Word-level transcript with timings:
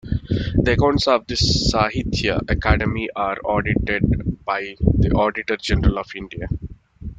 The 0.55 0.71
accounts 0.79 1.07
of 1.07 1.27
the 1.27 1.35
Sahitya 1.35 2.39
Akademi 2.45 3.05
are 3.15 3.37
audited 3.45 4.43
by 4.43 4.75
the 4.81 5.11
Auditor 5.11 5.57
General 5.57 5.99
of 5.99 6.07
India. 6.15 6.47